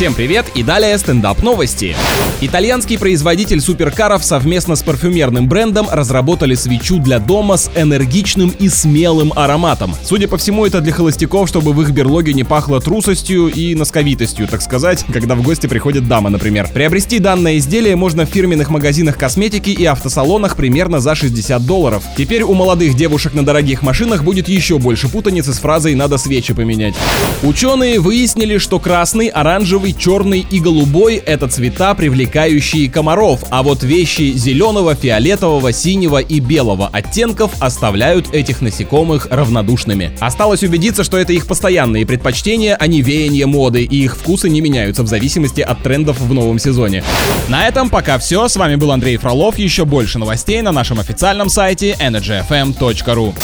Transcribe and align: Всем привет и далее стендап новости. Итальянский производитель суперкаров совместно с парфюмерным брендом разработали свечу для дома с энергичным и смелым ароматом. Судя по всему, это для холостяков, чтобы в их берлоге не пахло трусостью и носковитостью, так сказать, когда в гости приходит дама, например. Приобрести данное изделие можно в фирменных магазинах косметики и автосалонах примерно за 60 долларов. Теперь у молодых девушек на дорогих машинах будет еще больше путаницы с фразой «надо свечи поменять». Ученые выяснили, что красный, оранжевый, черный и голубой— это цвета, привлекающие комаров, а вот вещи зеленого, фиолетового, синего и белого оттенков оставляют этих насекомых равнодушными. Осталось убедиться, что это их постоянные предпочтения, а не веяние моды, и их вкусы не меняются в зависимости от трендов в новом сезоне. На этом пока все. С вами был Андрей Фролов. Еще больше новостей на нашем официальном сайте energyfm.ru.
Всем 0.00 0.14
привет 0.14 0.46
и 0.54 0.62
далее 0.62 0.96
стендап 0.96 1.42
новости. 1.42 1.94
Итальянский 2.40 2.98
производитель 2.98 3.60
суперкаров 3.60 4.24
совместно 4.24 4.74
с 4.74 4.82
парфюмерным 4.82 5.46
брендом 5.46 5.88
разработали 5.92 6.54
свечу 6.54 6.96
для 6.96 7.18
дома 7.18 7.58
с 7.58 7.70
энергичным 7.76 8.48
и 8.48 8.70
смелым 8.70 9.30
ароматом. 9.36 9.94
Судя 10.02 10.26
по 10.26 10.38
всему, 10.38 10.64
это 10.64 10.80
для 10.80 10.94
холостяков, 10.94 11.50
чтобы 11.50 11.74
в 11.74 11.82
их 11.82 11.90
берлоге 11.90 12.32
не 12.32 12.44
пахло 12.44 12.80
трусостью 12.80 13.48
и 13.48 13.74
носковитостью, 13.74 14.48
так 14.48 14.62
сказать, 14.62 15.04
когда 15.12 15.34
в 15.34 15.42
гости 15.42 15.66
приходит 15.66 16.08
дама, 16.08 16.30
например. 16.30 16.66
Приобрести 16.72 17.18
данное 17.18 17.58
изделие 17.58 17.94
можно 17.94 18.24
в 18.24 18.30
фирменных 18.30 18.70
магазинах 18.70 19.18
косметики 19.18 19.68
и 19.68 19.84
автосалонах 19.84 20.56
примерно 20.56 21.00
за 21.00 21.14
60 21.14 21.66
долларов. 21.66 22.04
Теперь 22.16 22.42
у 22.42 22.54
молодых 22.54 22.94
девушек 22.94 23.34
на 23.34 23.44
дорогих 23.44 23.82
машинах 23.82 24.24
будет 24.24 24.48
еще 24.48 24.78
больше 24.78 25.10
путаницы 25.10 25.52
с 25.52 25.58
фразой 25.58 25.94
«надо 25.94 26.16
свечи 26.16 26.54
поменять». 26.54 26.94
Ученые 27.42 28.00
выяснили, 28.00 28.56
что 28.56 28.78
красный, 28.78 29.28
оранжевый, 29.28 29.89
черный 29.92 30.46
и 30.50 30.60
голубой— 30.60 31.16
это 31.26 31.48
цвета, 31.48 31.94
привлекающие 31.94 32.90
комаров, 32.90 33.44
а 33.50 33.62
вот 33.62 33.82
вещи 33.82 34.32
зеленого, 34.32 34.94
фиолетового, 34.94 35.72
синего 35.72 36.18
и 36.18 36.40
белого 36.40 36.88
оттенков 36.92 37.52
оставляют 37.60 38.34
этих 38.34 38.60
насекомых 38.60 39.28
равнодушными. 39.30 40.12
Осталось 40.20 40.62
убедиться, 40.62 41.04
что 41.04 41.18
это 41.18 41.32
их 41.32 41.46
постоянные 41.46 42.06
предпочтения, 42.06 42.76
а 42.78 42.86
не 42.86 43.02
веяние 43.02 43.46
моды, 43.46 43.84
и 43.84 44.04
их 44.04 44.16
вкусы 44.16 44.48
не 44.48 44.60
меняются 44.60 45.02
в 45.02 45.06
зависимости 45.06 45.60
от 45.60 45.82
трендов 45.82 46.20
в 46.20 46.32
новом 46.32 46.58
сезоне. 46.58 47.02
На 47.48 47.66
этом 47.66 47.90
пока 47.90 48.18
все. 48.18 48.48
С 48.48 48.56
вами 48.56 48.76
был 48.76 48.92
Андрей 48.92 49.16
Фролов. 49.16 49.58
Еще 49.58 49.84
больше 49.84 50.18
новостей 50.18 50.62
на 50.62 50.72
нашем 50.72 51.00
официальном 51.00 51.48
сайте 51.48 51.96
energyfm.ru. 52.00 53.34